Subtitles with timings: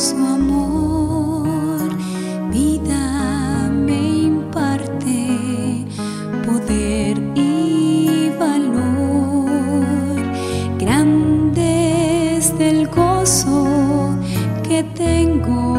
[0.00, 1.90] su amor,
[2.50, 5.84] vida me imparte
[6.46, 9.50] poder y valor,
[10.78, 14.16] grande es el gozo
[14.66, 15.69] que tengo.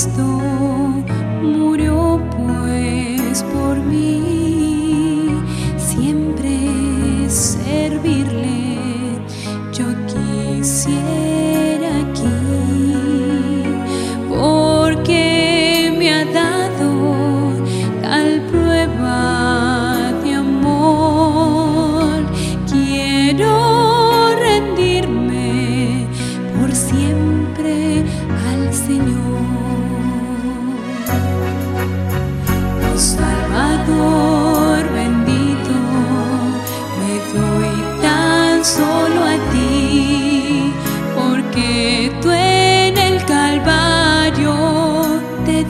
[0.00, 0.39] Cristo,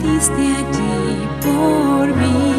[0.01, 2.53] te diste allí por mí.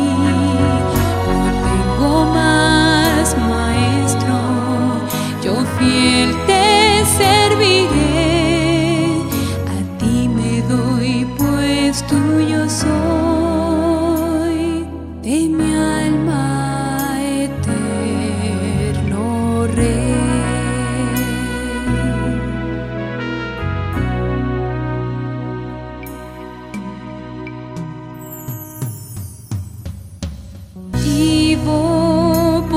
[1.26, 4.36] No tengo más maestro,
[5.42, 9.06] yo fiel te serviré,
[9.74, 14.60] a ti me doy pues tuyo soy
[15.22, 19.22] de mi alma eterno.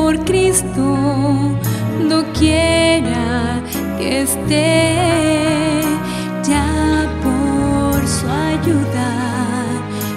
[0.06, 0.96] Por Cristo,
[2.08, 3.60] doquiera
[3.98, 5.82] que esté,
[6.48, 9.12] ya por su ayuda,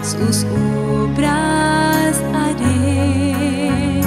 [0.02, 4.02] sus obras haré.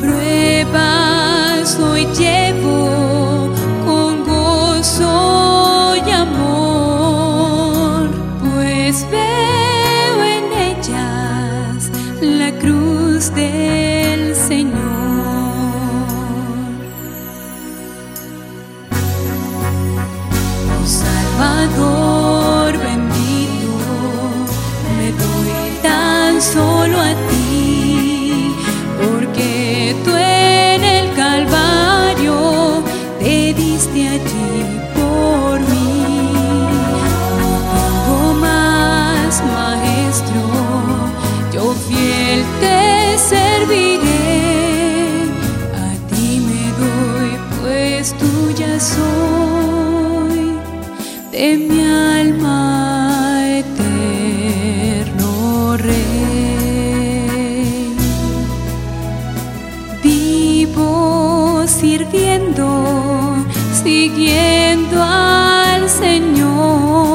[0.00, 3.52] Pruebas hoy llevo
[3.86, 8.10] con gozo y amor,
[8.40, 15.11] pues veo en ellas la cruz del Señor.
[22.84, 23.68] Bendito,
[24.98, 28.52] me doy tan solo a ti,
[28.98, 32.82] porque tú en el Calvario
[33.20, 36.32] te diste allí por mí.
[37.38, 40.42] No tengo más maestro,
[41.52, 44.40] yo fiel te serviré,
[45.76, 47.30] a ti me doy
[47.60, 49.41] pues tuya soy
[51.32, 55.30] de mi alma eterno
[55.78, 57.26] rey.
[60.02, 62.66] Vivo sirviendo,
[63.82, 67.11] siguiendo al Señor.